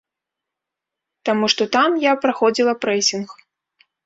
[1.29, 3.29] Таму што там я праходзіла прэсінг.